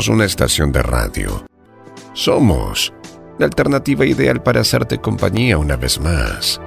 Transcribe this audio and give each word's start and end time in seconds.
Una 0.07 0.23
estación 0.23 0.71
de 0.71 0.81
radio. 0.81 1.45
Somos 2.13 2.93
la 3.37 3.45
alternativa 3.45 4.05
ideal 4.05 4.41
para 4.41 4.61
hacerte 4.61 4.99
compañía 4.99 5.57
una 5.57 5.75
vez 5.75 5.99
más. 5.99 6.61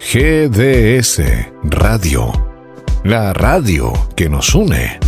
GDS 0.00 1.20
Radio. 1.62 2.32
La 3.04 3.34
radio 3.34 3.92
que 4.16 4.30
nos 4.30 4.54
une. 4.54 4.98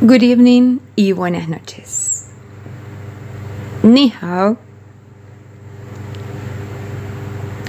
Good 0.00 0.22
evening 0.22 0.78
y 0.94 1.12
buenas 1.12 1.48
noches. 1.48 1.99
Ni 3.82 4.12
hao. 4.20 4.56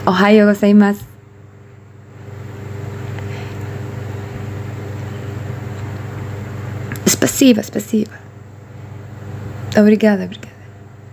Ohio 0.05 0.45
gozaimasu. 0.45 1.05
Spasiba, 7.07 7.63
spasiba. 7.63 8.11
Obrigada, 9.77 10.25
obrigada. 10.25 10.51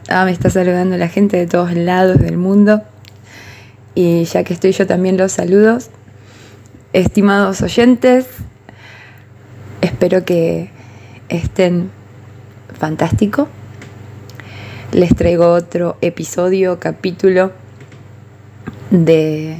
Ah, 0.08 0.24
me 0.24 0.32
está 0.32 0.50
saludando 0.50 0.96
la 0.96 1.08
gente 1.08 1.36
de 1.36 1.46
todos 1.46 1.74
lados 1.74 2.18
del 2.18 2.38
mundo. 2.38 2.82
Y 3.94 4.24
ya 4.24 4.42
que 4.42 4.54
estoy 4.54 4.72
yo 4.72 4.86
también 4.86 5.16
los 5.16 5.32
saludos. 5.32 5.90
Estimados 6.92 7.62
oyentes, 7.62 8.26
espero 9.80 10.24
que 10.24 10.70
estén 11.28 11.90
fantástico. 12.78 13.48
Les 14.92 15.14
traigo 15.14 15.52
otro 15.52 15.98
episodio, 16.00 16.80
capítulo 16.80 17.52
de 18.90 19.58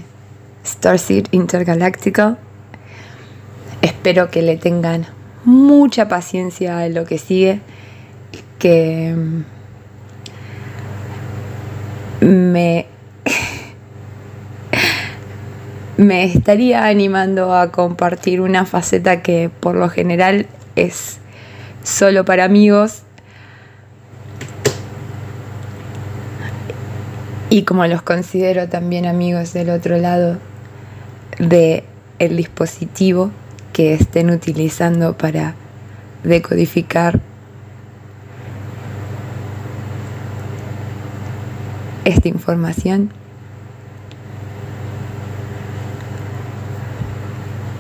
Starseed 0.64 1.26
Intergalactical. 1.32 2.38
Espero 3.82 4.30
que 4.30 4.40
le 4.40 4.56
tengan 4.56 5.04
mucha 5.44 6.08
paciencia 6.08 6.78
a 6.78 6.88
lo 6.88 7.04
que 7.04 7.18
sigue, 7.18 7.60
que 8.58 9.14
me, 12.22 12.86
me 15.98 16.24
estaría 16.24 16.86
animando 16.86 17.54
a 17.54 17.70
compartir 17.70 18.40
una 18.40 18.64
faceta 18.64 19.20
que 19.20 19.50
por 19.60 19.74
lo 19.74 19.90
general 19.90 20.46
es 20.74 21.18
solo 21.82 22.24
para 22.24 22.44
amigos 22.44 23.02
y 27.50 27.62
como 27.62 27.86
los 27.86 28.02
considero 28.02 28.68
también 28.68 29.06
amigos 29.06 29.52
del 29.52 29.70
otro 29.70 29.96
lado 29.96 30.38
de 31.38 31.84
el 32.18 32.36
dispositivo 32.36 33.30
que 33.72 33.94
estén 33.94 34.30
utilizando 34.30 35.16
para 35.16 35.54
decodificar 36.24 37.20
esta 42.04 42.28
información. 42.28 43.10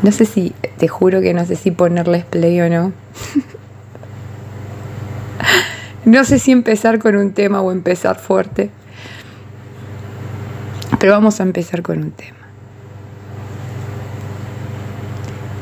No 0.02 0.12
sé 0.12 0.24
si, 0.24 0.54
te 0.78 0.88
juro 0.88 1.20
que 1.20 1.34
no 1.34 1.44
sé 1.44 1.56
si 1.56 1.72
ponerles 1.72 2.24
play 2.24 2.60
o 2.60 2.70
no. 2.70 2.92
no 6.04 6.24
sé 6.24 6.38
si 6.38 6.52
empezar 6.52 7.00
con 7.00 7.16
un 7.16 7.32
tema 7.32 7.60
o 7.60 7.72
empezar 7.72 8.18
fuerte. 8.18 8.70
Pero 10.98 11.12
vamos 11.12 11.40
a 11.40 11.42
empezar 11.42 11.82
con 11.82 11.98
un 11.98 12.10
tema. 12.10 12.36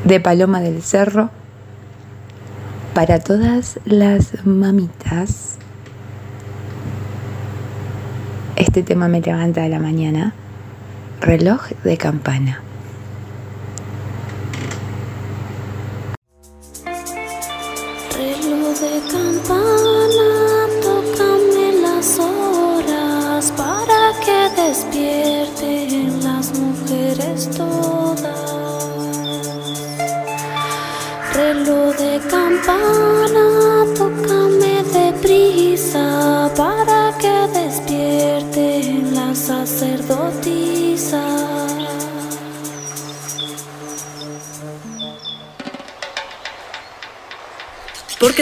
De 0.03 0.19
Paloma 0.19 0.61
del 0.61 0.81
Cerro, 0.81 1.29
para 2.93 3.19
todas 3.19 3.79
las 3.85 4.45
mamitas, 4.45 5.57
este 8.55 8.81
tema 8.83 9.07
me 9.07 9.21
levanta 9.21 9.61
de 9.61 9.69
la 9.69 9.79
mañana, 9.79 10.33
reloj 11.21 11.67
de 11.83 11.97
campana. 11.97 12.61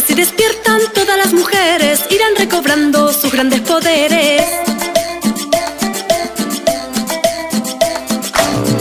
Si 0.05 0.13
despiertan 0.13 0.81
todas 0.93 1.17
las 1.17 1.33
mujeres, 1.33 2.05
irán 2.09 2.35
recobrando 2.37 3.11
sus 3.11 3.31
grandes 3.31 3.61
poderes. 3.61 4.43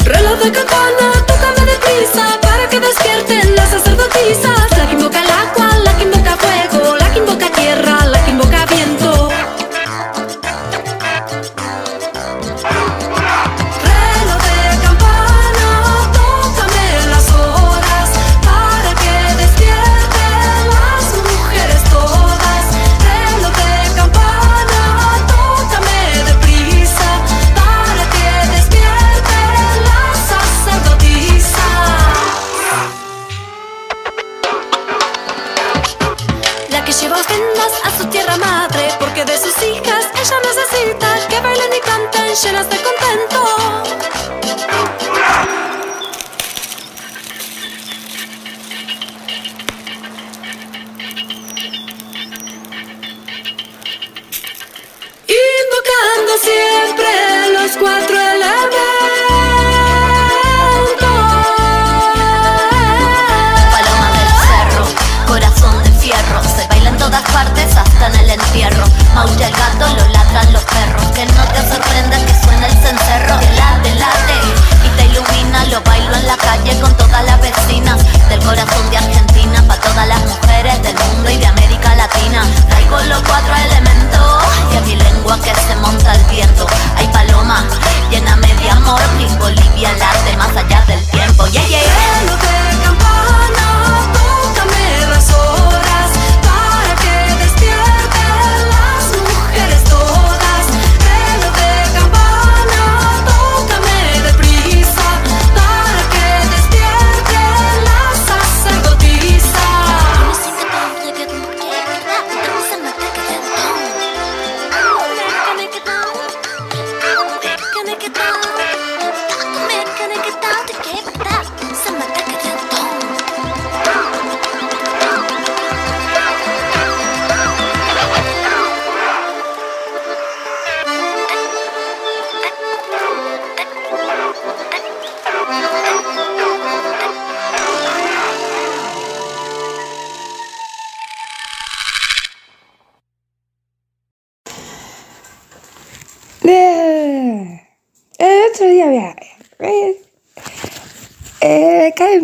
Reloj 0.04 0.38
de 0.40 0.52
campana, 0.52 1.12
tócame 1.26 1.72
deprisa 1.72 2.38
para 2.42 2.68
que 2.68 2.80
despierten 2.80 3.56
las 3.56 3.70
sacerdotisas. 3.70 4.63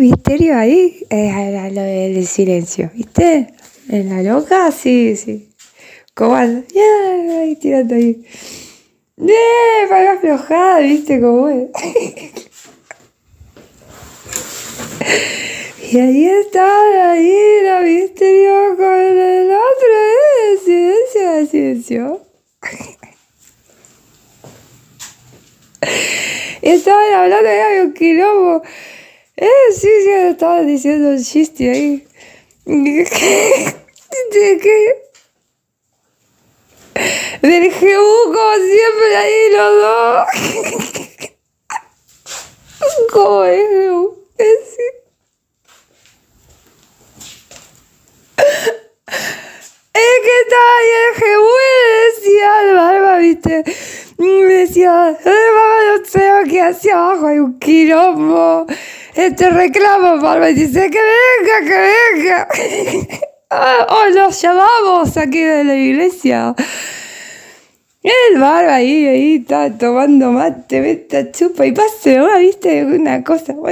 Misterio 0.00 0.56
ahí, 0.56 1.04
a 1.10 1.68
lo 1.70 1.82
del 1.82 2.26
silencio, 2.26 2.90
¿viste? 2.94 3.52
En 3.88 4.08
la 4.08 4.22
loca, 4.22 4.72
sí, 4.72 5.14
sí. 5.14 5.50
¿Cómo 6.14 6.34
anda? 6.34 6.64
Ya, 6.74 7.38
ahí 7.40 7.54
tirando 7.56 7.94
ahí. 7.94 8.24
¡Eh! 9.18 9.86
Para 9.88 10.12
aflojada, 10.12 10.78
¿viste 10.80 11.20
cómo 11.20 11.48
es? 11.48 11.68
y 15.92 15.98
ahí 15.98 16.26
está, 16.26 17.10
ahí 17.10 17.34
la 17.64 17.80
misterio 17.80 18.76
con 18.76 18.94
el 18.94 19.50
otro, 19.50 19.88
¿eh? 19.92 20.56
Silencio, 20.64 21.46
silencio. 21.46 22.20
Estaban 26.62 27.12
hablando 27.14 27.48
de 27.48 27.82
un 27.82 27.92
quilombo. 27.92 28.62
Eh, 29.42 29.72
sí, 29.72 29.88
sí, 30.04 30.10
estaban 30.10 30.66
diciendo 30.66 31.08
un 31.08 31.24
chiste 31.24 31.70
ahí. 31.70 32.06
¿De 32.66 33.06
qué? 34.62 35.10
Del 37.40 37.70
GU, 37.70 38.32
como 38.34 38.54
siempre, 38.56 39.16
ahí 39.16 39.50
los 39.56 39.74
dos. 39.80 40.26
¿Cómo 43.12 43.44
es 43.44 43.64
GU? 43.70 44.18
Que 50.22 50.36
estaba 50.42 50.72
ahí 50.80 50.92
el 51.06 51.14
GU 51.18 51.48
y 51.56 51.72
decía 52.04 52.50
al 52.58 52.70
barba, 52.74 53.16
viste. 53.16 53.64
Me 54.18 54.44
decía, 54.44 54.92
el 55.08 55.24
barba 55.24 55.78
no 55.86 56.04
sé 56.04 56.60
hacia 56.60 56.94
abajo 56.94 57.26
hay 57.26 57.38
un 57.38 57.58
quilombo. 57.58 58.66
Este 59.20 59.50
reclamo, 59.50 60.18
barba, 60.18 60.48
y 60.48 60.54
dice 60.54 60.88
que 60.90 60.98
venga, 60.98 61.60
que 61.68 61.78
venga. 62.14 62.48
Ah, 63.52 63.84
oh, 63.90 64.06
los 64.10 64.40
llamamos 64.40 65.16
aquí 65.16 65.40
de 65.40 65.64
la 65.64 65.74
iglesia. 65.74 66.54
El 68.00 68.38
barba 68.38 68.76
ahí, 68.76 69.08
ahí, 69.08 69.34
está 69.42 69.76
tomando 69.76 70.30
mate, 70.30 70.80
vete 70.80 71.32
chupa 71.32 71.66
y 71.66 71.72
pase, 71.72 72.16
¿no? 72.18 72.38
¿viste? 72.38 72.84
Una 72.84 73.24
cosa. 73.24 73.52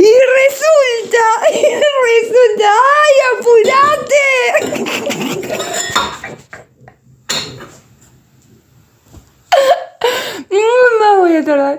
Y 0.00 0.12
resulta, 0.38 1.24
y 1.54 1.64
resulta, 2.06 2.68
¡ay, 3.00 3.14
apurate! 3.32 4.28
No 10.50 11.18
voy 11.18 11.36
a 11.36 11.44
tardar. 11.44 11.78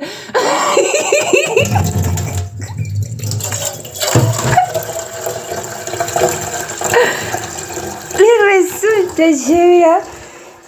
Y 8.19 8.43
resulta, 8.45 9.25
llega. 9.25 10.01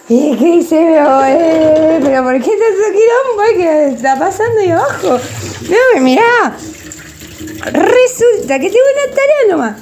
Y 0.09 0.36
que 0.36 0.45
dice, 0.45 0.75
pero, 0.75 1.24
eh, 1.25 2.00
pero 2.01 2.24
¿por 2.24 2.33
qué 2.33 2.50
tanto 2.50 2.86
quilombo 2.92 3.44
que 3.57 3.88
está 3.94 4.18
pasando 4.18 4.59
ahí 4.59 4.71
abajo? 4.71 5.19
No, 5.69 6.01
mirá. 6.01 6.57
Resulta 7.65 8.59
que 8.59 8.69
tengo 8.69 8.86
una 8.95 9.15
tarea 9.15 9.48
nomás. 9.50 9.77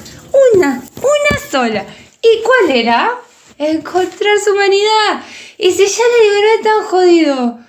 Una, 0.53 0.81
una 0.97 1.49
sola. 1.49 1.85
¿Y 2.21 2.43
cuál 2.43 2.75
era? 2.75 3.11
Encontrar 3.57 4.39
su 4.39 4.51
humanidad. 4.51 5.23
Y 5.57 5.71
si 5.71 5.87
ya 5.87 6.03
le 6.03 6.23
digo, 6.23 6.35
es 6.57 6.61
tan 6.63 6.83
jodido. 6.83 7.68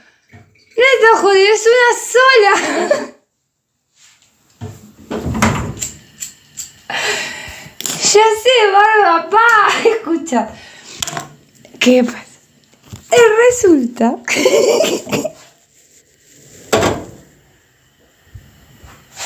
Tan 0.76 1.22
jodido, 1.22 1.54
es 1.54 1.66
una 1.66 1.90
sola. 2.12 3.14
Ya 8.12 8.26
sé, 8.42 8.56
barba, 8.72 9.30
pa. 9.30 9.48
Escucha. 9.88 10.48
¿Qué 11.78 12.04
pasa? 12.04 12.18
Eh, 13.10 13.28
Resulta. 13.50 14.16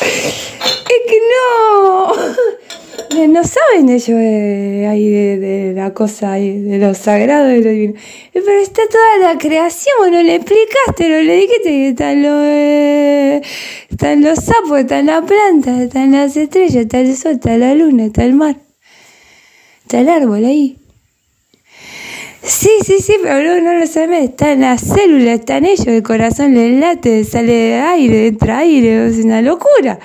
Es 0.00 1.00
que 1.06 1.18
no. 1.30 2.03
No 3.14 3.44
saben 3.44 3.88
ellos 3.90 4.08
eh, 4.08 4.86
ahí 4.88 5.08
de, 5.08 5.72
la 5.74 5.94
cosa 5.94 6.32
de 6.32 6.78
lo 6.78 6.94
sagrado 6.94 7.54
y 7.54 7.62
lo 7.62 7.70
divino. 7.70 7.94
Eh, 7.94 8.42
Pero 8.44 8.60
está 8.60 8.82
toda 8.90 9.32
la 9.32 9.38
creación, 9.38 10.10
no 10.10 10.20
le 10.20 10.34
explicaste, 10.34 11.08
no 11.08 11.22
le 11.22 11.36
dijiste 11.36 11.62
que 11.62 11.88
están 11.90 12.22
los, 12.22 12.42
eh, 12.44 13.42
están 13.88 14.20
los 14.20 14.38
sapos, 14.40 14.80
están 14.80 15.06
las 15.06 15.24
plantas, 15.24 15.80
están 15.80 16.10
las 16.10 16.36
estrellas, 16.36 16.74
está 16.74 17.00
el 17.00 17.16
sol, 17.16 17.32
está 17.32 17.56
la 17.56 17.74
luna, 17.74 18.06
está 18.06 18.24
el 18.24 18.34
mar. 18.34 18.56
Está 19.82 20.00
el 20.00 20.08
árbol 20.08 20.44
ahí. 20.44 20.76
Sí, 22.42 22.70
sí, 22.84 22.98
sí, 23.00 23.16
pero 23.22 23.42
no, 23.42 23.60
no 23.60 23.78
lo 23.78 23.86
sabes. 23.86 24.30
Están 24.30 24.60
las 24.60 24.80
células, 24.80 25.38
están 25.38 25.64
ellos, 25.64 25.86
el 25.86 26.02
corazón 26.02 26.54
le 26.54 26.78
late, 26.80 27.22
sale 27.24 27.80
aire, 27.80 28.26
entra 28.26 28.58
aire, 28.58 29.06
es 29.06 29.24
una 29.24 29.40
locura. 29.40 30.00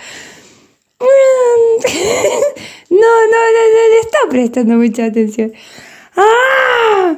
No, 2.89 2.97
no, 2.97 3.01
no, 3.01 3.61
no 3.75 3.89
le 3.93 3.99
está 4.01 4.17
prestando 4.29 4.75
mucha 4.75 5.05
atención. 5.05 5.53
¡Ah! 6.15 7.15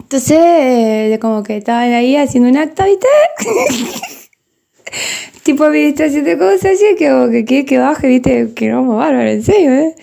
Entonces, 0.00 0.38
eh, 0.38 1.18
como 1.20 1.42
que 1.42 1.56
estaban 1.56 1.92
ahí 1.92 2.16
haciendo 2.16 2.48
un 2.50 2.56
acto, 2.56 2.84
¿viste? 2.84 3.06
tipo 5.42 5.64
administración 5.64 6.24
de 6.24 6.38
cosas 6.38 6.72
así, 6.72 6.94
que 6.98 7.08
como 7.08 7.30
que 7.30 7.44
quiere 7.44 7.64
que 7.64 7.78
baje, 7.78 8.08
¿viste? 8.08 8.52
Que 8.54 8.68
no 8.68 8.96
bárbaro, 8.96 9.28
en 9.28 9.42
serio, 9.42 9.72
¿eh? 9.72 9.94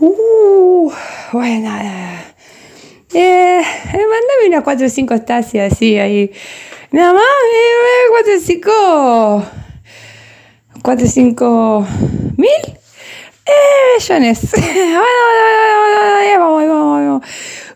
Uh, 0.00 0.92
bueno, 1.32 1.68
nada. 1.68 2.34
Eh, 3.14 3.60
eh, 3.60 3.62
mándame 3.92 4.48
unas 4.48 4.62
4 4.62 4.86
o 4.86 4.88
5 4.88 5.14
estancias 5.14 5.72
así 5.72 5.98
ahí. 5.98 6.30
Nada 6.92 7.14
más, 7.14 7.22
eh, 7.22 8.08
4 8.10 8.34
o 8.34 8.40
5. 8.40 9.44
4 10.82 11.06
o 11.06 11.08
5 11.08 11.86
mil. 12.36 12.78
Eh, 13.48 13.98
millones. 13.98 14.50
bueno, 14.52 14.98
bueno, 14.98 16.38
vamos, 16.38 16.68
vamos, 16.68 17.06
vamos. 17.06 17.24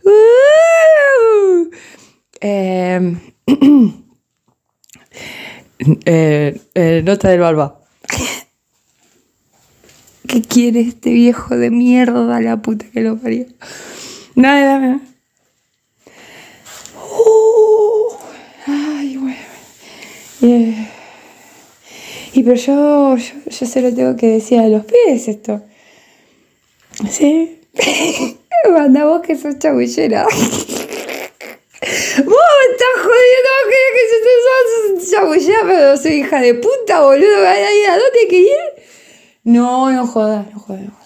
Uh, 0.04 1.70
eh, 2.40 3.16
eh, 6.04 6.60
eh, 6.74 7.02
nota 7.04 7.28
del 7.30 7.40
barba. 7.40 7.80
¿Qué 10.28 10.42
quiere 10.42 10.80
este 10.80 11.10
viejo 11.10 11.56
de 11.56 11.70
mierda, 11.70 12.38
la 12.40 12.60
puta 12.60 12.84
que 12.92 13.00
lo 13.00 13.16
parió? 13.16 13.46
Nada, 14.34 14.78
dame. 14.78 15.00
Uh, 17.18 18.12
ay, 18.66 19.16
bueno. 19.16 19.36
Eh, 20.42 20.91
y 22.32 22.42
pero 22.42 22.56
yo, 22.56 23.16
yo, 23.16 23.34
yo 23.46 23.66
se 23.66 23.82
lo 23.82 23.94
tengo 23.94 24.16
que 24.16 24.28
decir 24.28 24.58
a 24.58 24.68
los 24.68 24.84
pies 24.84 25.28
esto. 25.28 25.62
¿Sí? 27.10 27.60
Manda 28.70 29.04
vos 29.04 29.20
que 29.22 29.36
sos 29.36 29.58
chabullera. 29.58 30.24
vos 30.24 30.40
estás 30.40 30.64
jodiendo, 32.96 33.50
vos 33.58 33.68
querés 33.68 33.92
que 33.94 34.02
yo 34.08 34.14
sos 35.00 35.10
chabullera, 35.10 35.60
pero 35.66 35.96
soy 35.96 36.12
hija 36.12 36.40
de 36.40 36.54
puta, 36.54 37.02
boludo. 37.02 37.46
¿A 37.46 37.52
dónde 37.52 38.20
hay 38.20 38.28
que 38.28 38.38
ir? 38.38 38.46
No, 39.44 39.90
no 39.90 40.06
jodas, 40.06 40.46
no 40.52 40.60
jodas, 40.60 40.82
no. 40.82 41.02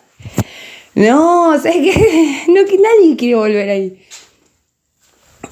No, 0.96 1.60
¿sabes 1.60 1.76
qué? 1.76 2.44
No, 2.48 2.64
que 2.64 2.78
nadie 2.78 3.16
quiere 3.16 3.34
volver 3.34 3.68
ahí. 3.68 4.02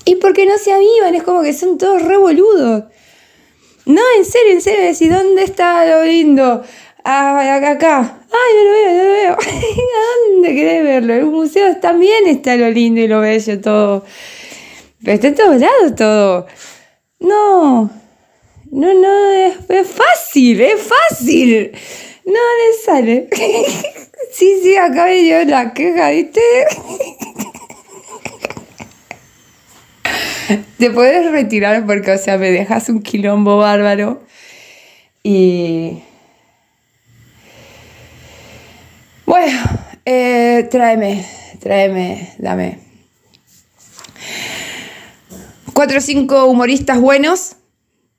Y 0.07 0.17
porque 0.17 0.47
no 0.47 0.57
se 0.59 0.73
avivan, 0.73 1.15
es 1.15 1.23
como 1.23 1.43
que 1.43 1.53
son 1.53 1.79
todos 1.79 2.03
re 2.03 2.17
boludos. 2.17 2.85
No, 3.87 4.01
en 4.17 4.25
serio, 4.25 4.53
en 4.53 4.61
serio, 4.63 4.85
decís, 4.85 5.11
¿dónde 5.11 5.45
está 5.45 5.85
lo 5.85 6.05
lindo? 6.05 6.63
Ah, 7.05 7.57
acá. 7.71 8.19
Ay, 8.31 8.55
no 8.57 8.65
lo 8.65 8.71
veo, 8.73 8.93
no 8.93 9.05
lo 9.05 9.11
veo. 9.11 9.33
¿A 9.39 10.33
dónde 10.33 10.55
querés 10.55 10.83
verlo? 10.83 11.15
En 11.15 11.25
un 11.25 11.35
museo 11.35 11.77
también 11.81 12.27
está 12.27 12.57
lo 12.57 12.71
lindo 12.71 13.01
y 13.01 13.09
lo 13.09 13.21
bello, 13.21 13.61
todo. 13.61 14.05
Pero 15.05 15.15
está 15.15 15.29
en 15.29 15.35
todos 15.35 15.61
lados 15.61 15.95
todo. 15.97 16.47
No, 17.21 17.91
no, 18.71 18.95
no, 18.95 19.31
es, 19.33 19.57
es 19.69 19.87
fácil, 19.89 20.61
es 20.63 20.81
fácil. 20.81 21.73
No 22.25 22.33
le 22.33 22.85
sale. 22.85 23.29
Sí, 24.33 24.59
sí, 24.65 24.75
acá 24.75 25.05
me 25.05 25.15
dio 25.23 25.45
la 25.45 25.73
queja, 25.73 26.11
¿viste? 26.11 26.41
te 30.79 30.91
puedes 30.91 31.31
retirar 31.31 31.87
porque, 31.87 32.13
o 32.13 32.19
sea, 32.19 32.39
me 32.39 32.51
dejas 32.51 32.89
un 32.89 33.03
quilombo 33.03 33.59
bárbaro. 33.59 34.23
Y. 35.23 36.03
Bueno, 39.27 39.59
eh, 40.05 40.69
tráeme, 40.71 41.25
tráeme, 41.61 42.35
dame. 42.39 42.79
Cuatro 45.73 45.99
o 45.99 46.01
cinco 46.01 46.45
humoristas 46.47 47.01
buenos, 47.01 47.57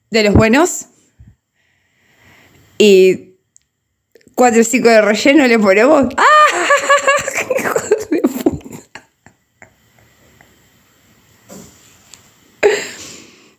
de 0.09 0.23
los 0.23 0.33
buenos. 0.33 0.87
Y 2.77 3.35
cuatro 4.33 4.61
o 4.61 4.63
cinco 4.63 4.89
de 4.89 5.01
relleno 5.01 5.47
le 5.47 5.59
ponemos. 5.59 6.07
¡Ah! 6.17 6.74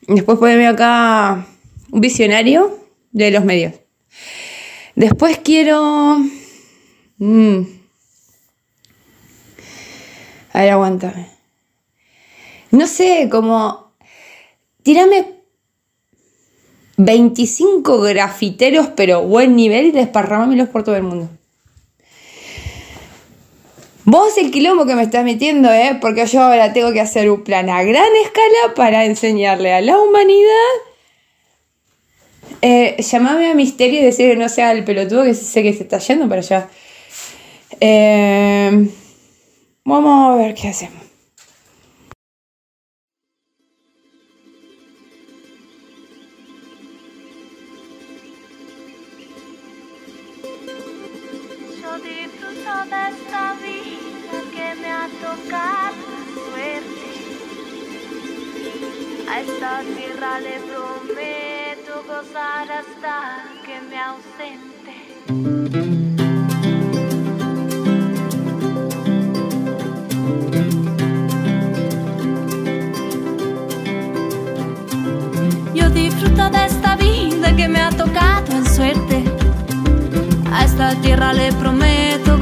Después 0.08 0.38
poneme 0.38 0.68
acá 0.68 1.46
un 1.90 2.00
visionario 2.00 2.78
de 3.12 3.30
los 3.30 3.44
medios. 3.44 3.75
Después 4.94 5.38
quiero... 5.38 6.18
Mm. 7.18 7.62
A 10.52 10.60
ver, 10.62 10.70
aguántame. 10.70 11.28
No 12.70 12.86
sé, 12.86 13.28
como... 13.30 13.92
Tírame 14.82 15.36
25 16.96 18.00
grafiteros, 18.00 18.88
pero 18.88 19.22
buen 19.22 19.56
nivel, 19.56 19.86
y 19.86 19.90
desparrámamelos 19.90 20.68
por 20.68 20.84
todo 20.84 20.96
el 20.96 21.02
mundo. 21.02 21.28
Vos 24.08 24.38
el 24.38 24.52
quilombo 24.52 24.86
que 24.86 24.94
me 24.94 25.02
estás 25.02 25.25
metiendo, 25.25 25.68
¿eh? 25.72 25.98
Porque 26.00 26.26
yo 26.26 26.40
ahora 26.40 26.72
tengo 26.72 26.92
que 26.92 27.00
hacer 27.00 27.28
un 27.28 27.42
plan 27.42 27.68
a 27.68 27.82
gran 27.82 28.06
escala 28.25 28.75
para 28.76 29.04
enseñarle 29.04 29.72
a 29.72 29.80
la 29.80 29.98
humanidad. 29.98 30.75
Eh, 32.62 33.02
llamame 33.02 33.50
a 33.50 33.54
Misterio 33.54 33.98
y 33.98 34.04
decirle 34.04 34.36
no 34.36 34.48
sea 34.48 34.70
el 34.70 34.84
pelotudo 34.84 35.25
que 35.25 35.34
sé 35.34 35.64
que 35.64 35.72
se 35.72 35.82
está 35.82 35.98
yendo 35.98 36.28
para 36.28 36.40
allá. 36.40 36.68
Eh, 37.80 38.88
vamos 39.84 40.34
a 40.34 40.36
ver 40.36 40.54
qué 40.54 40.68
hacemos. 40.68 41.05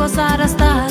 gozar 0.04 0.40
hasta 0.40 0.83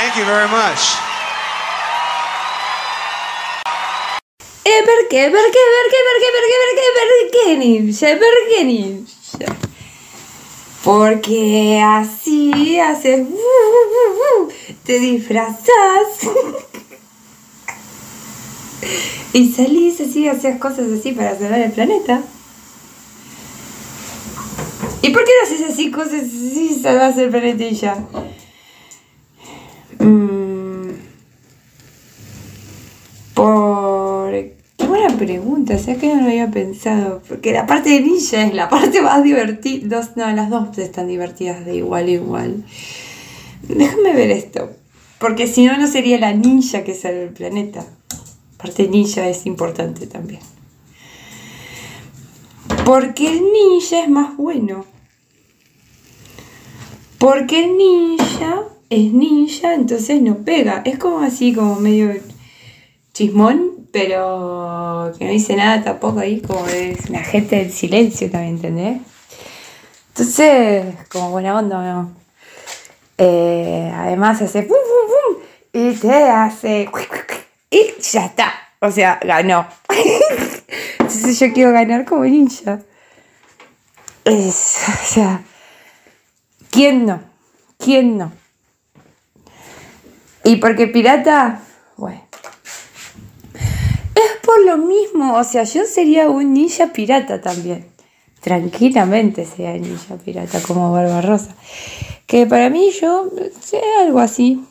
Thank 0.00 0.16
you 0.16 0.24
very 0.24 0.48
much. 0.48 0.96
E 4.62 4.82
perché? 4.88 5.28
Perché? 5.28 5.62
Perché? 5.76 5.98
Perché? 6.08 6.28
Perché? 6.36 6.56
Perché? 6.64 6.88
Perché? 6.96 7.44
Ninja? 7.56 8.16
Perché 8.16 8.64
ninja? 8.64 9.52
Porque 10.82 11.78
así 11.84 12.80
haces... 12.80 13.20
Uh, 13.20 13.28
uh, 13.28 14.40
uh, 14.40 14.48
te 14.86 14.98
disfrazas. 14.98 15.68
y 19.34 19.52
salís 19.52 20.00
así, 20.00 20.26
hacías 20.26 20.58
cosas 20.58 20.90
así 20.98 21.12
para 21.12 21.38
salvar 21.38 21.60
el 21.60 21.72
planeta. 21.72 22.22
¿Y 25.02 25.10
por 25.10 25.24
qué 25.24 25.32
no 25.36 25.42
haces 25.46 25.60
así 25.70 25.90
cosas 25.90 26.22
así, 26.22 26.80
salvas 26.82 27.18
el 27.18 27.28
planeta 27.28 27.64
y 27.64 27.74
ya? 27.74 27.98
Mm, 30.00 30.90
por... 33.34 34.32
Qué 34.32 34.86
buena 34.86 35.16
pregunta, 35.16 35.74
o 35.74 35.78
sea, 35.78 35.96
que 35.96 36.08
no 36.08 36.22
lo 36.22 36.28
había 36.28 36.50
pensado. 36.50 37.22
Porque 37.28 37.52
la 37.52 37.66
parte 37.66 37.90
de 37.90 38.00
Ninja 38.00 38.46
es 38.46 38.54
la 38.54 38.68
parte 38.70 39.02
más 39.02 39.22
divertida. 39.22 40.02
No, 40.16 40.32
las 40.32 40.50
dos 40.50 40.76
están 40.78 41.08
divertidas 41.08 41.64
de 41.64 41.76
igual 41.76 42.06
a 42.06 42.10
igual. 42.10 42.64
Déjame 43.62 44.14
ver 44.14 44.30
esto. 44.30 44.70
Porque 45.18 45.46
si 45.46 45.66
no, 45.66 45.76
no 45.76 45.86
sería 45.86 46.18
la 46.18 46.32
ninja 46.32 46.82
que 46.82 46.94
sale 46.94 47.16
del 47.16 47.34
planeta. 47.34 47.80
La 47.80 48.56
Parte 48.56 48.88
ninja 48.88 49.28
es 49.28 49.44
importante 49.44 50.06
también. 50.06 50.40
Porque 52.86 53.28
el 53.28 53.42
ninja 53.52 54.02
es 54.02 54.08
más 54.08 54.36
bueno. 54.38 54.86
Porque 57.18 57.64
el 57.64 57.76
ninja 57.76 58.64
es 58.90 59.12
ninja, 59.12 59.74
entonces 59.74 60.20
no 60.20 60.38
pega. 60.38 60.82
Es 60.84 60.98
como 60.98 61.20
así, 61.20 61.54
como 61.54 61.76
medio 61.76 62.12
chismón, 63.12 63.86
pero 63.92 65.12
que 65.16 65.24
no 65.24 65.30
dice 65.30 65.56
nada 65.56 65.82
tampoco 65.82 66.20
ahí, 66.20 66.40
como 66.40 66.66
es 66.66 67.08
una 67.08 67.20
gente 67.20 67.56
del 67.56 67.72
silencio 67.72 68.30
también, 68.30 68.56
¿entendés? 68.56 69.00
Entonces, 70.08 70.94
como 71.08 71.30
buena 71.30 71.56
onda, 71.56 71.82
¿no? 71.82 72.12
Eh, 73.16 73.92
además 73.94 74.42
hace 74.42 74.62
pum, 74.62 74.76
pum, 74.76 75.36
pum, 75.36 75.42
y 75.72 75.94
te 75.94 76.12
hace 76.12 76.88
y 77.70 78.00
ya 78.00 78.26
está. 78.26 78.52
O 78.80 78.90
sea, 78.90 79.20
ganó. 79.22 79.66
Entonces 80.98 81.38
yo 81.38 81.52
quiero 81.52 81.72
ganar 81.72 82.04
como 82.04 82.24
ninja. 82.24 82.80
Es, 84.24 84.82
o 84.88 85.04
sea, 85.04 85.42
¿quién 86.70 87.06
no? 87.06 87.20
¿Quién 87.78 88.18
no? 88.18 88.39
Y 90.50 90.56
porque 90.56 90.88
pirata, 90.88 91.62
bueno. 91.96 92.22
Es 93.54 94.44
por 94.44 94.66
lo 94.66 94.78
mismo, 94.78 95.36
o 95.36 95.44
sea, 95.44 95.62
yo 95.62 95.84
sería 95.84 96.28
un 96.28 96.54
ninja 96.54 96.88
pirata 96.88 97.40
también. 97.40 97.86
Tranquilamente 98.40 99.46
sería 99.46 99.74
ninja 99.74 100.16
pirata 100.16 100.60
como 100.60 100.90
Barbarosa. 100.90 101.54
Que 102.26 102.46
para 102.46 102.68
mí 102.68 102.90
yo 103.00 103.30
sé 103.60 103.80
algo 104.00 104.18
así. 104.18 104.64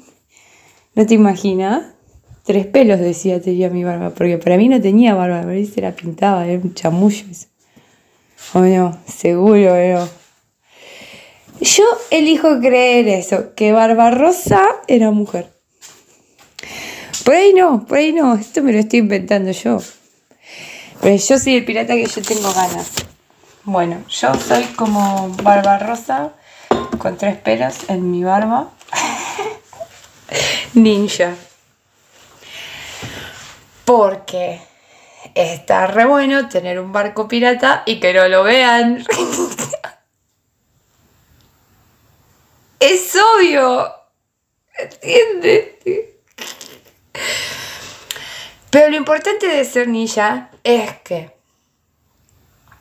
¿No 0.95 1.05
te 1.05 1.13
imaginas? 1.13 1.83
Tres 2.43 2.65
pelos 2.65 2.99
decía 2.99 3.41
tenía 3.41 3.69
mi 3.69 3.85
barba, 3.85 4.09
porque 4.09 4.37
para 4.37 4.57
mí 4.57 4.67
no 4.67 4.81
tenía 4.81 5.15
barba, 5.15 5.43
para 5.43 5.53
mí 5.53 5.65
se 5.65 5.79
la 5.79 5.93
pintaba, 5.93 6.45
era 6.45 6.61
un 6.61 6.73
chamullo 6.73 7.25
eso. 7.31 7.47
O 8.53 8.59
no, 8.59 8.99
seguro. 9.07 10.09
Yo 11.61 11.83
elijo 12.11 12.59
creer 12.59 13.07
eso, 13.07 13.55
que 13.55 13.71
Barbarosa 13.71 14.61
era 14.87 15.11
mujer. 15.11 15.58
Por 17.23 17.35
ahí 17.35 17.53
no, 17.53 17.85
por 17.85 17.97
ahí 17.97 18.13
no, 18.13 18.35
esto 18.35 18.61
me 18.61 18.71
lo 18.71 18.79
estoy 18.79 18.99
inventando 18.99 19.51
yo. 19.51 19.79
Pero 21.01 21.15
yo 21.15 21.39
soy 21.39 21.57
el 21.57 21.65
pirata 21.65 21.93
que 21.93 22.05
yo 22.05 22.21
tengo 22.21 22.53
ganas. 22.53 22.91
Bueno, 23.63 24.03
yo 24.07 24.33
soy 24.35 24.63
como 24.75 25.29
Barbarosa 25.43 26.33
con 26.97 27.17
tres 27.17 27.37
pelos 27.37 27.89
en 27.89 28.11
mi 28.11 28.23
barba. 28.23 28.69
Ninja. 30.73 31.35
Porque 33.85 34.61
está 35.35 35.87
re 35.87 36.05
bueno 36.05 36.49
tener 36.49 36.79
un 36.79 36.91
barco 36.91 37.27
pirata 37.27 37.83
y 37.85 37.99
que 37.99 38.13
no 38.13 38.27
lo 38.27 38.43
vean. 38.43 39.05
es 42.79 43.15
obvio. 43.15 43.93
¿Entiendes? 44.77 46.18
Pero 48.69 48.89
lo 48.89 48.97
importante 48.97 49.47
de 49.47 49.65
ser 49.65 49.87
ninja 49.87 50.51
es 50.63 50.93
que 50.99 51.35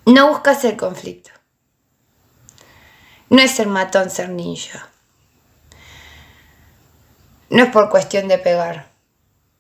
no 0.05 0.29
buscas 0.29 0.65
el 0.65 0.77
conflicto. 0.77 1.31
No 3.31 3.41
es 3.41 3.53
ser 3.53 3.67
matón 3.67 4.11
ser 4.11 4.31
ninja. 4.31 4.89
No 7.51 7.63
es 7.65 7.71
por 7.71 7.89
cuestión 7.91 8.29
de 8.29 8.39
pegar. 8.39 8.89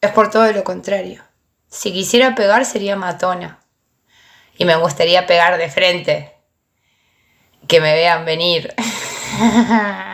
Es 0.01 0.11
por 0.12 0.31
todo 0.31 0.51
lo 0.53 0.64
contrario. 0.64 1.23
Si 1.69 1.93
quisiera 1.93 2.35
pegar 2.35 2.64
sería 2.64 2.97
matona. 2.97 3.61
Y 4.57 4.64
me 4.64 4.77
gustaría 4.77 5.27
pegar 5.27 5.57
de 5.59 5.71
frente. 5.71 6.35
Que 7.67 7.81
me 7.81 7.93
vean 7.93 8.25
venir. 8.25 8.75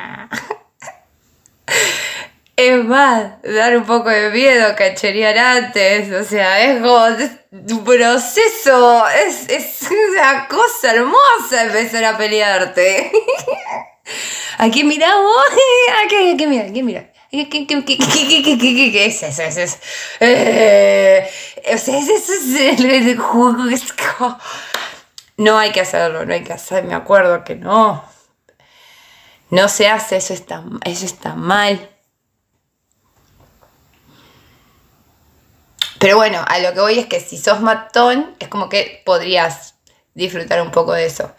Es 2.56 2.84
más, 2.84 3.42
dar 3.42 3.76
un 3.76 3.84
poco 3.84 4.10
de 4.10 4.30
miedo, 4.30 4.76
cacherear 4.76 5.36
antes, 5.36 6.12
o 6.12 6.22
sea, 6.22 6.60
es 6.62 6.80
como 6.80 7.84
proceso, 7.84 9.08
es, 9.08 9.48
es 9.48 9.88
una 9.90 10.46
cosa 10.46 10.92
hermosa 10.92 11.64
empezar 11.64 12.04
a 12.04 12.16
pelearte. 12.16 13.10
¿A 14.58 14.68
quién 14.70 14.86
miramos? 14.86 15.34
¿A 16.04 16.08
quién, 16.08 16.34
a 16.34 16.36
quién 16.36 16.50
mira? 16.50 16.64
¿A 16.64 16.72
quién 16.72 16.86
mira? 16.86 17.10
¿Qué, 17.30 19.06
es 19.06 19.22
eso? 19.22 19.42
Es 19.42 19.56
eso. 19.56 19.78
Eh, 20.20 21.28
o 21.72 21.78
sea, 21.78 21.98
es 21.98 22.08
eso 22.08 22.32
es 22.32 22.60
el 22.60 23.18
juego. 23.18 23.68
Es 23.68 23.92
como... 23.92 24.38
No 25.36 25.58
hay 25.58 25.72
que 25.72 25.80
hacerlo, 25.80 26.24
no 26.24 26.32
hay 26.32 26.44
que 26.44 26.52
hacer. 26.52 26.84
Me 26.84 26.94
acuerdo 26.94 27.42
que 27.42 27.56
no. 27.56 28.04
No 29.50 29.68
se 29.68 29.88
hace, 29.88 30.16
eso 30.16 30.32
está, 30.32 30.62
eso 30.84 31.04
está 31.04 31.34
mal. 31.34 31.93
Pero 36.04 36.18
bueno, 36.18 36.44
a 36.46 36.58
lo 36.58 36.74
que 36.74 36.80
voy 36.80 36.98
es 36.98 37.06
que 37.06 37.18
si 37.18 37.38
sos 37.38 37.62
matón, 37.62 38.36
es 38.38 38.48
como 38.48 38.68
que 38.68 39.00
podrías 39.06 39.76
disfrutar 40.12 40.60
un 40.60 40.70
poco 40.70 40.92
de 40.92 41.06
eso. 41.06 41.32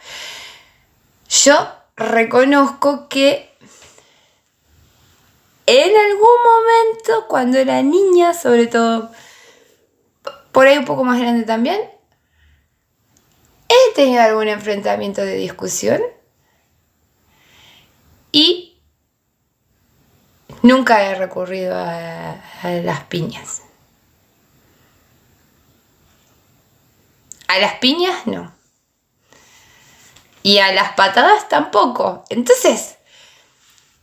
Yo 1.30 1.71
reconozco 1.95 3.08
que 3.08 3.56
en 5.67 5.95
algún 5.95 6.38
momento, 6.43 7.28
cuando 7.28 7.60
era 7.60 7.84
niña, 7.84 8.34
sobre 8.34 8.65
todo, 8.65 9.12
por 10.51 10.65
ahí 10.65 10.80
un 10.80 10.86
poco 10.86 11.04
más 11.04 11.19
grande 11.19 11.43
también, 11.43 11.80
he 13.69 13.93
tenido 13.93 14.23
algún 14.23 14.47
enfrentamiento 14.47 15.21
de 15.21 15.36
discusión 15.36 16.01
y 18.32 18.82
nunca 20.63 21.04
he 21.04 21.13
recurrido 21.13 21.75
a, 21.78 22.32
a 22.63 22.71
las 22.84 23.04
piñas. 23.04 23.64
A 27.47 27.60
las 27.60 27.75
piñas 27.75 28.25
no. 28.27 28.53
Y 30.43 30.60
a 30.60 30.73
las 30.73 30.93
patadas 30.93 31.49
tampoco. 31.49 32.23
Entonces, 32.29 32.97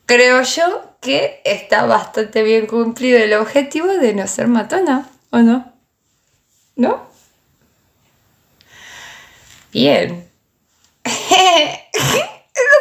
creo 0.06 0.42
yo 0.42 0.96
que 1.00 1.40
está 1.44 1.86
bastante 1.86 2.42
bien 2.42 2.66
cumplido 2.66 3.18
el 3.18 3.34
objetivo 3.34 3.88
de 3.88 4.14
no 4.14 4.26
ser 4.26 4.48
matona, 4.48 5.08
¿o 5.30 5.38
no? 5.38 5.72
¿No? 6.76 7.06
Bien. 9.72 10.30
no 11.04 11.10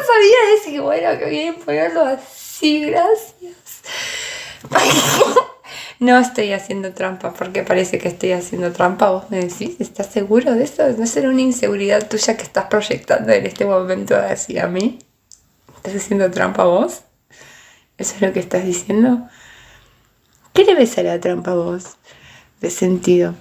sabía 0.06 0.56
decir, 0.56 0.82
bueno, 0.82 1.18
que 1.18 1.26
bien 1.26 1.56
ponerlo 1.56 2.06
así, 2.06 2.86
gracias. 2.86 3.82
No 6.02 6.18
estoy 6.18 6.52
haciendo 6.52 6.94
trampa, 6.94 7.32
porque 7.32 7.62
parece 7.62 8.00
que 8.00 8.08
estoy 8.08 8.32
haciendo 8.32 8.72
trampa. 8.72 9.12
Vos 9.12 9.30
me 9.30 9.38
decís, 9.38 9.76
¿estás 9.78 10.08
seguro 10.08 10.56
de 10.56 10.64
eso? 10.64 10.82
¿No 10.98 11.06
será 11.06 11.30
una 11.30 11.42
inseguridad 11.42 12.10
tuya 12.10 12.36
que 12.36 12.42
estás 12.42 12.66
proyectando 12.66 13.32
en 13.32 13.46
este 13.46 13.66
momento 13.66 14.16
hacia 14.18 14.66
mí? 14.66 14.98
¿Estás 15.76 15.98
haciendo 15.98 16.32
trampa 16.32 16.64
vos? 16.64 17.02
¿Eso 18.00 18.16
es 18.16 18.22
lo 18.24 18.34
que 18.34 18.40
estás 18.40 18.66
diciendo? 18.66 19.28
¿Qué 20.54 20.64
le 20.66 20.74
ves 20.74 20.98
a 20.98 21.04
la 21.04 21.20
trampa 21.20 21.54
vos? 21.54 21.98
De 22.62 22.72
sentido. 22.72 23.36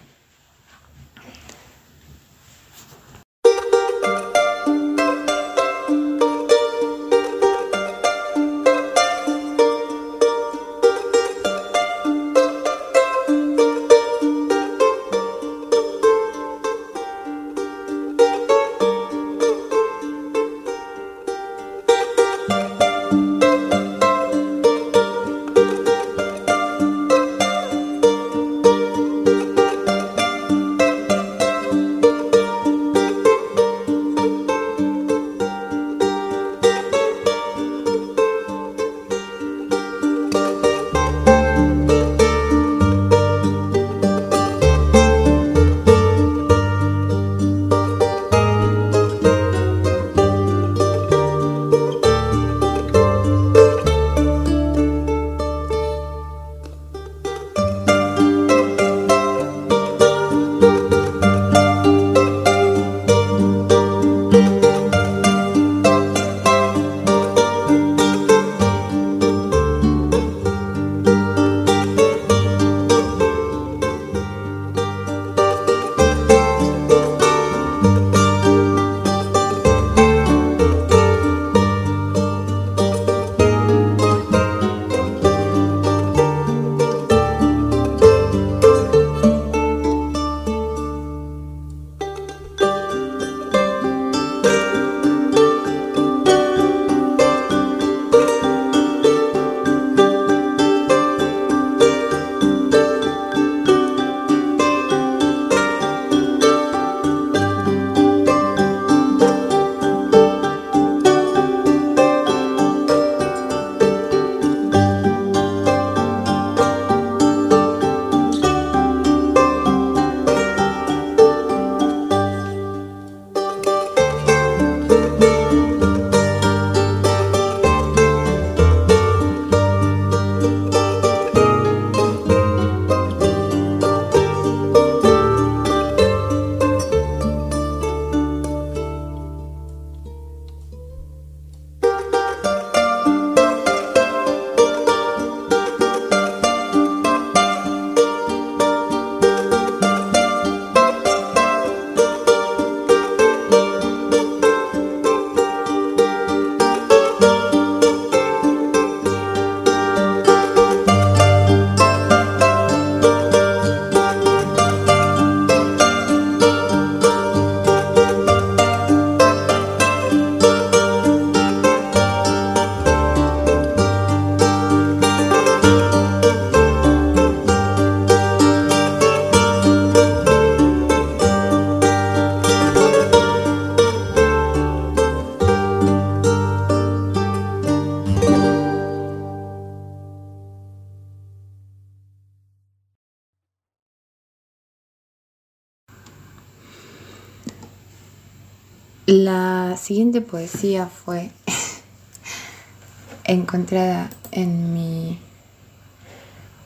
Poesía 200.30 200.86
fue 200.86 201.30
encontrada 203.24 204.08
en 204.30 204.72
mi 204.72 205.18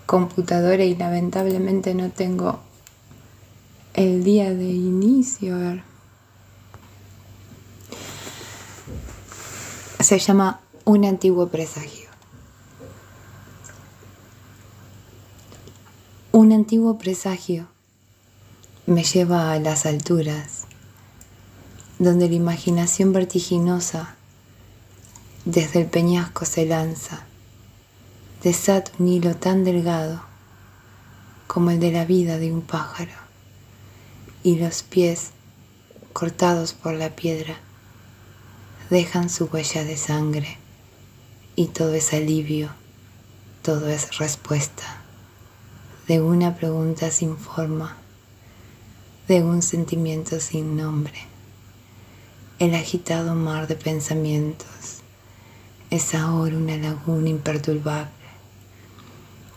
computadora 0.06 0.84
y 0.84 0.94
lamentablemente 0.94 1.94
no 1.94 2.10
tengo 2.10 2.60
el 3.94 4.22
día 4.22 4.50
de 4.50 4.64
inicio. 4.70 5.56
A 5.56 5.58
ver. 5.58 5.82
Se 10.00 10.18
llama 10.18 10.60
Un 10.84 11.04
antiguo 11.04 11.48
presagio. 11.48 12.10
Un 16.32 16.52
antiguo 16.52 16.98
presagio 16.98 17.68
me 18.86 19.02
lleva 19.02 19.52
a 19.52 19.58
las 19.58 19.86
alturas, 19.86 20.63
donde 22.04 22.28
la 22.28 22.34
imaginación 22.34 23.12
vertiginosa 23.12 24.16
desde 25.44 25.80
el 25.80 25.86
peñasco 25.86 26.44
se 26.44 26.66
lanza, 26.66 27.24
desata 28.42 28.92
un 28.98 29.08
hilo 29.08 29.36
tan 29.36 29.64
delgado 29.64 30.22
como 31.46 31.70
el 31.70 31.80
de 31.80 31.92
la 31.92 32.04
vida 32.04 32.38
de 32.38 32.52
un 32.52 32.62
pájaro, 32.62 33.12
y 34.42 34.56
los 34.56 34.82
pies, 34.82 35.30
cortados 36.12 36.72
por 36.72 36.94
la 36.94 37.10
piedra, 37.10 37.56
dejan 38.90 39.30
su 39.30 39.46
huella 39.46 39.84
de 39.84 39.96
sangre, 39.96 40.58
y 41.56 41.66
todo 41.66 41.94
es 41.94 42.12
alivio, 42.12 42.70
todo 43.62 43.88
es 43.88 44.18
respuesta 44.18 45.00
de 46.06 46.20
una 46.20 46.54
pregunta 46.54 47.10
sin 47.10 47.36
forma, 47.38 47.96
de 49.26 49.42
un 49.42 49.62
sentimiento 49.62 50.38
sin 50.38 50.76
nombre. 50.76 51.33
El 52.64 52.74
agitado 52.74 53.34
mar 53.34 53.66
de 53.66 53.76
pensamientos 53.76 55.02
es 55.90 56.14
ahora 56.14 56.56
una 56.56 56.78
laguna 56.78 57.28
imperturbable. 57.28 58.08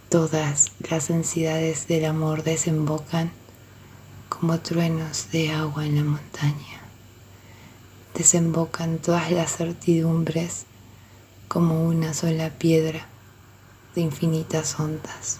Todas 0.09 0.73
las 0.89 1.09
ansiedades 1.09 1.87
del 1.87 2.03
amor 2.03 2.43
desembocan 2.43 3.31
como 4.27 4.59
truenos 4.59 5.31
de 5.31 5.51
agua 5.51 5.85
en 5.85 5.95
la 5.95 6.03
montaña. 6.03 6.81
Desembocan 8.13 8.97
todas 8.97 9.31
las 9.31 9.55
certidumbres 9.55 10.65
como 11.47 11.85
una 11.85 12.13
sola 12.13 12.49
piedra 12.49 13.07
de 13.95 14.01
infinitas 14.01 14.77
ondas. 14.81 15.39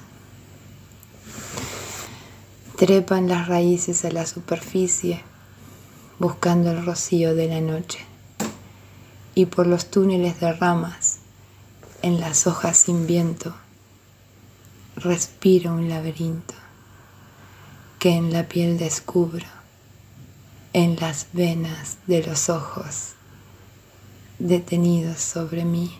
Trepan 2.77 3.27
las 3.27 3.49
raíces 3.49 4.05
a 4.05 4.11
la 4.11 4.25
superficie 4.25 5.21
buscando 6.19 6.71
el 6.71 6.85
rocío 6.85 7.35
de 7.35 7.47
la 7.47 7.61
noche 7.61 7.99
y 9.35 9.45
por 9.45 9.67
los 9.67 9.91
túneles 9.91 10.39
de 10.39 10.51
ramas 10.53 11.19
en 12.01 12.19
las 12.19 12.47
hojas 12.47 12.77
sin 12.77 13.05
viento 13.05 13.55
respiro 14.95 15.73
un 15.73 15.89
laberinto 15.89 16.55
que 17.99 18.15
en 18.15 18.33
la 18.33 18.47
piel 18.47 18.79
descubro 18.79 19.45
en 20.73 20.95
las 20.95 21.27
venas 21.33 21.97
de 22.07 22.23
los 22.23 22.49
ojos 22.49 23.13
detenidos 24.39 25.19
sobre 25.19 25.65
mí. 25.65 25.99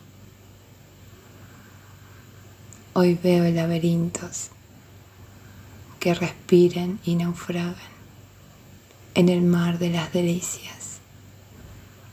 Hoy 2.93 3.19
veo 3.21 3.51
laberintos 3.51 4.49
que 5.99 6.13
respiran 6.13 6.99
y 7.03 7.15
naufragan 7.15 7.96
en 9.17 9.30
el 9.30 9.41
mar 9.41 9.80
de 9.80 9.89
las 9.89 10.13
delicias 10.13 10.99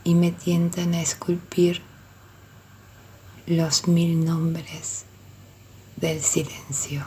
y 0.03 0.15
me 0.15 0.31
tientan 0.31 0.95
a 0.95 1.01
esculpir 1.03 1.83
los 3.45 3.87
mil 3.87 4.25
nombres 4.25 5.05
del 5.97 6.19
silencio. 6.19 7.05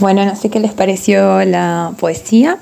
Bueno, 0.00 0.24
no 0.24 0.34
sé 0.34 0.48
qué 0.48 0.58
les 0.58 0.72
pareció 0.72 1.44
la 1.44 1.92
poesía. 1.98 2.58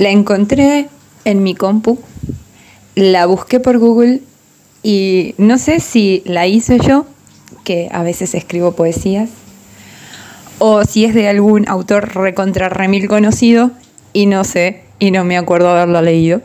La 0.00 0.08
encontré 0.10 0.88
en 1.24 1.44
mi 1.44 1.54
compu, 1.54 2.00
la 2.96 3.26
busqué 3.26 3.60
por 3.60 3.78
Google 3.78 4.22
y 4.82 5.36
no 5.38 5.56
sé 5.56 5.78
si 5.78 6.24
la 6.26 6.48
hice 6.48 6.80
yo, 6.80 7.06
que 7.66 7.88
a 7.90 8.04
veces 8.04 8.36
escribo 8.36 8.76
poesías, 8.76 9.28
o 10.60 10.84
si 10.84 11.04
es 11.04 11.14
de 11.14 11.28
algún 11.28 11.68
autor 11.68 12.14
recontra 12.14 12.68
remil 12.68 13.08
conocido 13.08 13.72
y 14.12 14.26
no 14.26 14.44
sé, 14.44 14.84
y 15.00 15.10
no 15.10 15.24
me 15.24 15.36
acuerdo 15.36 15.68
haberlo 15.68 16.00
leído. 16.00 16.42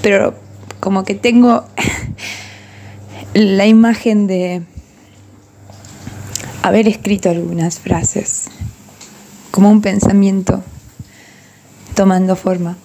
Pero 0.00 0.34
como 0.80 1.04
que 1.04 1.14
tengo 1.14 1.66
la 3.34 3.66
imagen 3.66 4.26
de 4.26 4.62
haber 6.62 6.88
escrito 6.88 7.28
algunas 7.28 7.80
frases, 7.80 8.46
como 9.50 9.70
un 9.70 9.82
pensamiento 9.82 10.64
tomando 11.94 12.36
forma. 12.36 12.78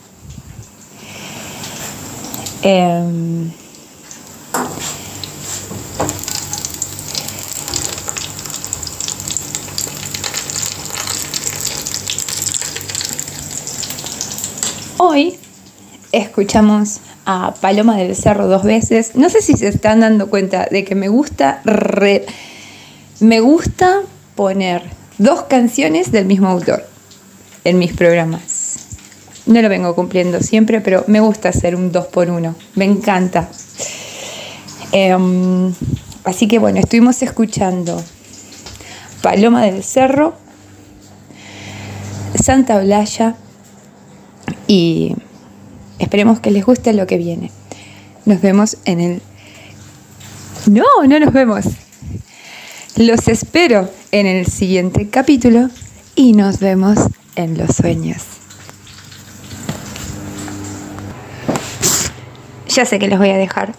Em, 2.61 3.51
hoy 15.03 15.35
escuchamos 16.11 17.01
a 17.25 17.53
Paloma 17.59 17.97
del 17.97 18.15
Cerro 18.15 18.47
dos 18.47 18.63
veces. 18.63 19.15
No 19.15 19.29
sé 19.29 19.41
si 19.41 19.55
se 19.57 19.67
están 19.67 19.99
dando 19.99 20.29
cuenta 20.29 20.67
de 20.69 20.85
que 20.85 20.95
me 20.95 21.09
gusta 21.09 21.61
me 23.19 23.39
gusta 23.39 24.01
poner 24.35 24.83
dos 25.17 25.43
canciones 25.43 26.11
del 26.11 26.25
mismo 26.25 26.47
autor 26.47 26.85
en 27.63 27.79
mis 27.79 27.93
programas. 27.93 28.77
No 29.45 29.61
lo 29.61 29.67
vengo 29.67 29.93
cumpliendo 29.93 30.39
siempre, 30.39 30.79
pero 30.79 31.03
me 31.07 31.19
gusta 31.19 31.49
hacer 31.49 31.75
un 31.75 31.91
dos 31.91 32.07
por 32.07 32.29
uno. 32.29 32.55
Me 32.75 32.85
encanta. 32.85 33.49
Em, 34.93 35.73
así 36.23 36.47
que 36.47 36.59
bueno, 36.59 36.79
estuvimos 36.79 37.21
escuchando 37.21 38.01
Paloma 39.21 39.63
del 39.65 39.83
Cerro, 39.83 40.35
Santa 42.41 42.79
Blaya 42.79 43.35
y 44.67 45.15
esperemos 45.99 46.39
que 46.39 46.51
les 46.51 46.65
guste 46.65 46.93
lo 46.93 47.08
que 47.08 47.17
viene. 47.17 47.51
Nos 48.25 48.41
vemos 48.41 48.77
en 48.86 48.99
el... 48.99 49.21
No, 50.65 50.86
no 51.08 51.19
nos 51.19 51.34
vemos. 51.34 51.65
Los 52.95 53.27
espero 53.27 53.89
en 54.12 54.27
el 54.27 54.45
siguiente 54.45 55.10
capítulo 55.10 55.69
y 56.15 56.34
nos 56.34 56.60
vemos 56.60 56.99
en 57.36 57.58
los 57.58 57.75
sueños. 57.75 58.23
Ya 62.69 62.86
sé 62.86 62.99
que 62.99 63.08
les 63.08 63.19
voy 63.19 63.29
a 63.29 63.38
dejar 63.38 63.73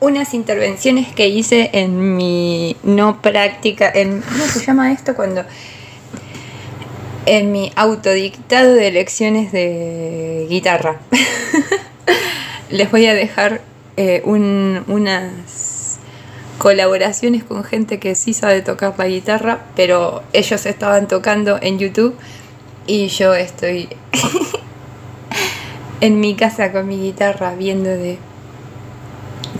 unas 0.00 0.34
intervenciones 0.34 1.08
que 1.08 1.28
hice 1.28 1.70
en 1.72 2.16
mi 2.16 2.76
no 2.82 3.22
práctica, 3.22 3.90
en 3.92 4.20
¿cómo 4.20 4.44
se 4.46 4.64
llama 4.64 4.92
esto 4.92 5.14
cuando? 5.14 5.44
En 7.26 7.52
mi 7.52 7.72
autodictado 7.76 8.72
de 8.74 8.90
lecciones 8.92 9.52
de 9.52 10.46
guitarra. 10.48 11.00
les 12.70 12.90
voy 12.90 13.06
a 13.06 13.14
dejar 13.14 13.60
eh, 13.96 14.22
unas 14.24 15.98
colaboraciones 16.58 17.44
con 17.44 17.64
gente 17.64 17.98
que 17.98 18.14
sí 18.14 18.32
sabe 18.32 18.62
tocar 18.62 18.94
la 18.98 19.06
guitarra, 19.06 19.60
pero 19.74 20.22
ellos 20.32 20.66
estaban 20.66 21.08
tocando 21.08 21.58
en 21.60 21.78
YouTube 21.78 22.16
y 22.86 23.08
yo 23.08 23.34
estoy 23.34 23.88
en 26.00 26.20
mi 26.20 26.34
casa 26.34 26.72
con 26.72 26.86
mi 26.86 26.96
guitarra 26.96 27.54
viendo 27.54 27.90
de 27.90 28.18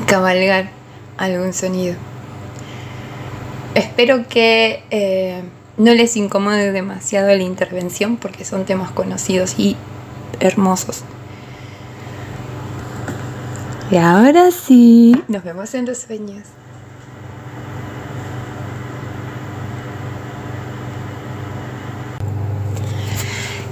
cabalgar 0.06 0.70
algún 1.16 1.52
sonido. 1.52 1.94
Espero 3.74 4.26
que 4.28 4.82
eh, 4.90 5.42
no 5.78 5.92
les 5.94 6.16
incomode 6.16 6.72
demasiado 6.72 7.28
la 7.28 7.42
intervención 7.42 8.16
porque 8.16 8.44
son 8.44 8.64
temas 8.64 8.90
conocidos 8.90 9.58
y 9.58 9.76
hermosos. 10.40 11.02
Y 13.90 13.96
ahora 13.96 14.50
sí, 14.50 15.22
nos 15.28 15.44
vemos 15.44 15.74
en 15.74 15.86
los 15.86 15.98
sueños. 15.98 16.42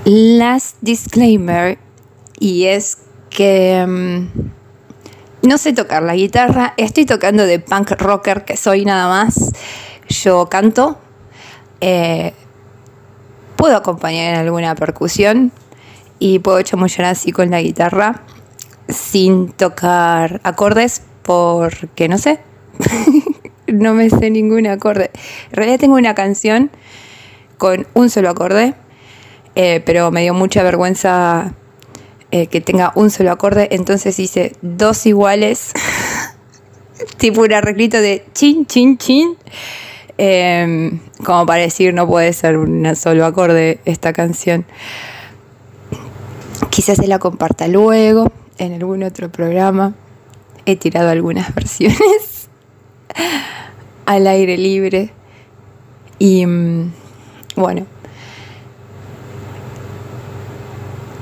Last 0.05 0.77
disclaimer, 0.83 1.79
y 2.39 2.67
es 2.67 2.99
que 3.31 3.85
mm, 3.87 5.49
no 5.49 5.59
sé 5.59 5.73
tocar 5.73 6.03
la 6.03 6.15
guitarra, 6.15 6.75
estoy 6.77 7.07
tocando 7.07 7.45
de 7.47 7.59
punk 7.59 7.93
rocker 7.93 8.45
que 8.45 8.57
soy 8.57 8.85
nada 8.85 9.09
más. 9.09 9.53
Yo 10.09 10.49
canto, 10.51 10.99
Eh, 11.87 12.33
puedo 13.57 13.77
acompañar 13.77 14.33
en 14.33 14.41
alguna 14.41 14.75
percusión 14.75 15.53
y 16.19 16.39
puedo 16.39 16.63
chamullar 16.63 17.05
así 17.05 17.31
con 17.31 17.51
la 17.51 17.61
guitarra 17.61 18.23
sin 18.89 19.53
tocar 19.53 20.41
acordes 20.45 21.03
porque 21.25 22.09
no 22.09 22.17
sé, 22.17 22.41
no 23.67 23.93
me 23.93 24.09
sé 24.09 24.31
ningún 24.31 24.67
acorde. 24.67 25.11
En 25.51 25.57
realidad 25.57 25.79
tengo 25.79 25.97
una 25.97 26.15
canción 26.15 26.71
con 27.59 27.87
un 27.93 28.09
solo 28.09 28.31
acorde, 28.31 28.73
eh, 29.55 29.83
pero 29.85 30.11
me 30.11 30.23
dio 30.23 30.33
mucha 30.33 30.63
vergüenza 30.63 31.53
eh, 32.31 32.47
que 32.47 32.63
tenga 32.63 32.93
un 32.95 33.11
solo 33.11 33.31
acorde, 33.31 33.69
entonces 33.73 34.19
hice 34.19 34.53
dos 34.63 35.05
iguales, 35.05 35.75
tipo 37.19 37.43
un 37.43 37.53
arreglito 37.53 38.01
de 38.01 38.25
chin, 38.33 38.65
chin, 38.65 38.97
chin, 38.97 39.37
eh, 40.19 40.99
como 41.25 41.47
para 41.47 41.63
decir 41.63 41.93
no 41.93 42.07
puede 42.07 42.33
ser 42.33 42.57
un 42.57 42.95
solo 42.97 43.25
acorde 43.25 43.81
esta 43.85 44.13
canción. 44.13 44.65
Quizás 46.71 46.99
se 46.99 47.07
la 47.07 47.19
comparta 47.19 47.69
luego 47.69 48.31
en 48.59 48.75
algún 48.75 49.03
otro 49.03 49.31
programa. 49.31 49.95
He 50.67 50.77
tirado 50.77 51.11
algunas 51.11 51.55
versiones 51.55 52.49
al 54.07 54.27
aire 54.27 54.57
libre. 54.57 55.11
Y 56.19 56.47
mm, 56.47 56.93
bueno, 57.57 57.87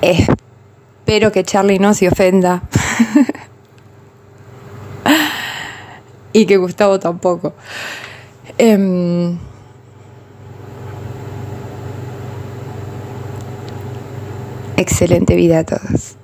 espero 0.03 1.33
que 1.33 1.45
Charlie 1.45 1.79
no 1.79 1.95
se 1.95 2.09
ofenda. 2.09 2.63
y 6.33 6.47
que 6.47 6.57
Gustavo 6.57 6.99
tampoco. 6.99 7.55
Em, 8.59 9.39
excelente 14.77 15.35
vida 15.35 15.61
a 15.61 15.65
todos. 15.65 16.17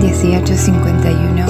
Dieciocho 0.00 0.54
cincuenta 0.56 1.10
y 1.10 1.14
uno, 1.14 1.46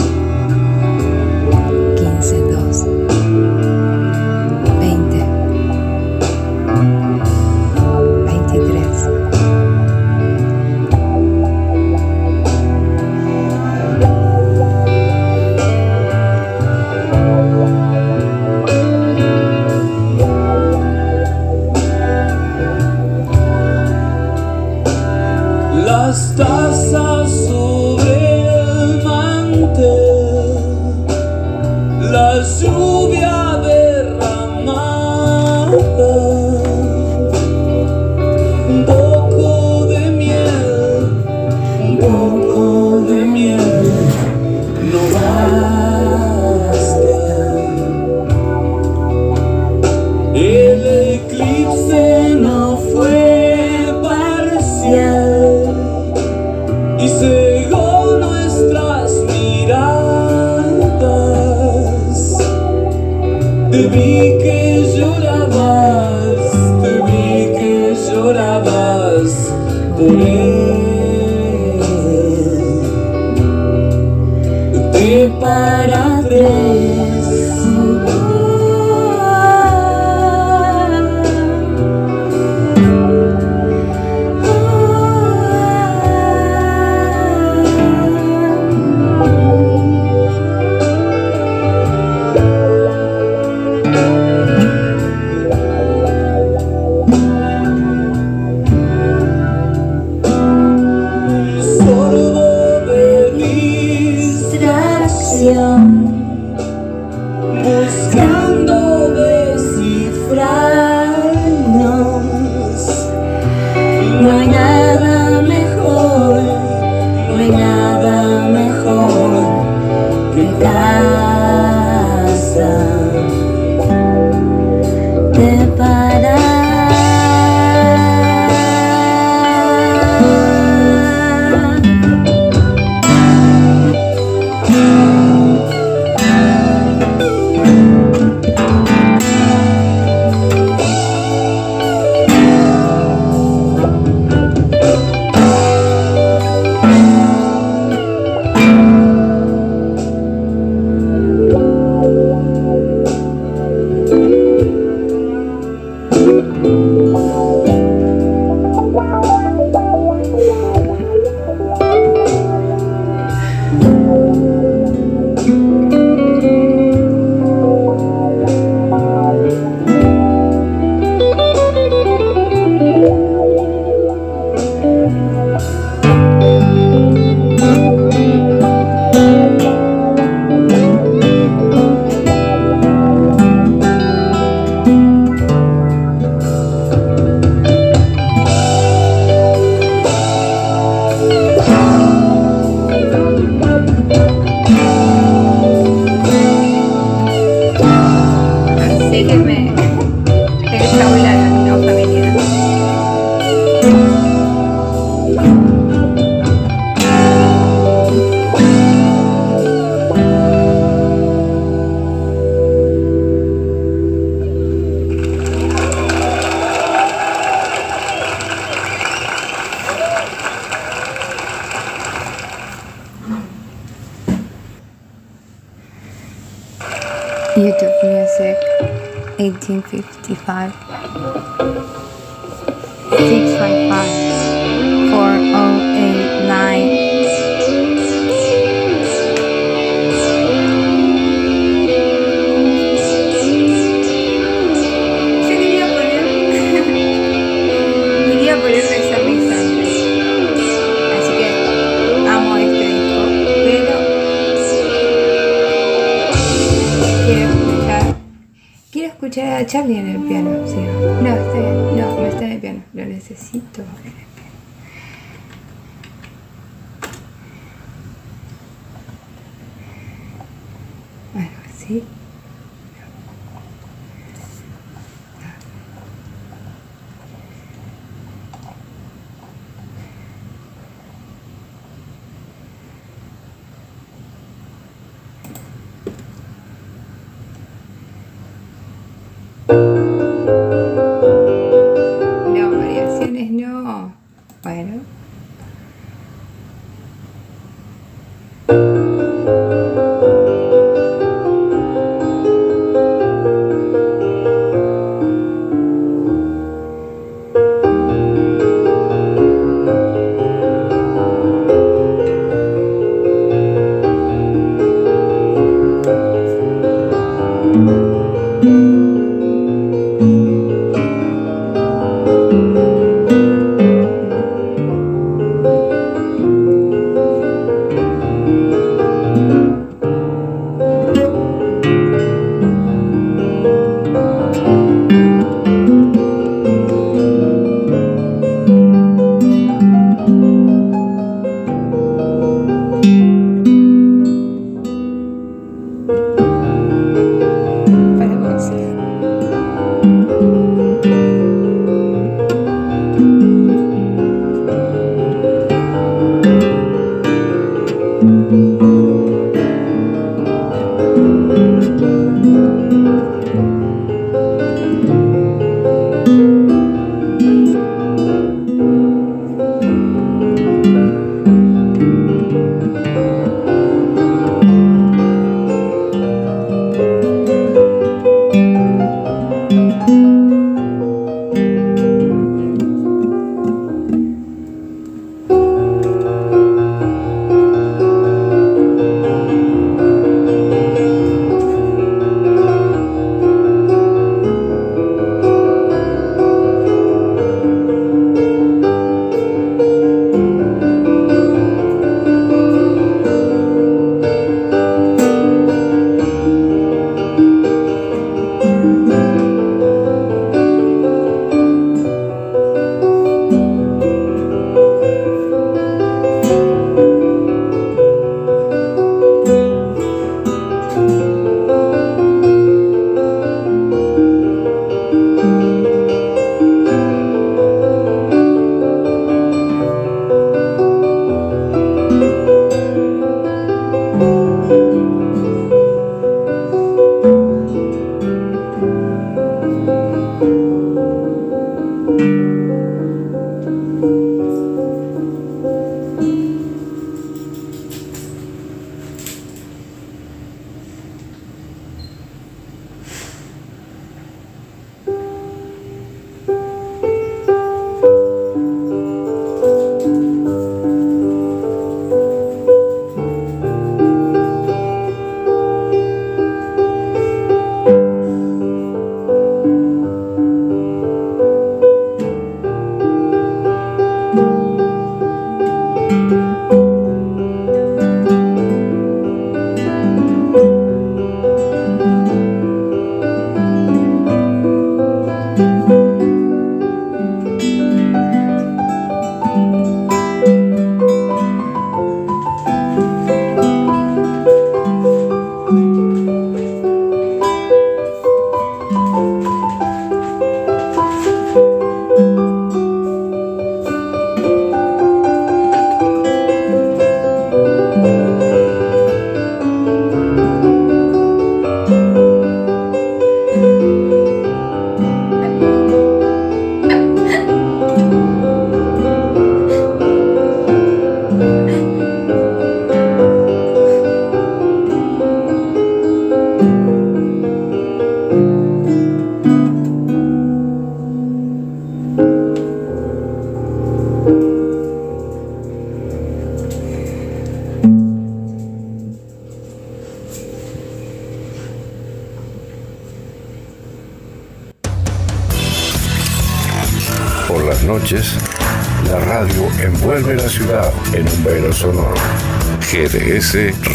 Charlie 259.77 259.99
en 259.99 260.09
el 260.09 260.23
piano, 260.23 260.67
sí. 260.67 260.77
No, 260.77 261.29
está 261.37 261.53
bien. 261.53 261.97
No, 261.99 262.17
no 262.19 262.27
está 262.27 262.45
en 262.47 262.53
el 262.53 262.61
piano. 262.61 262.83
Lo 262.95 263.05
necesito. 263.05 263.83